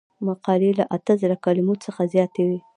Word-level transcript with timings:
مقالې 0.27 0.71
له 0.79 0.85
اته 0.95 1.13
زره 1.21 1.35
کلمو 1.45 1.73
څخه 1.85 2.01
زیاتې 2.13 2.41
وي. 2.47 2.59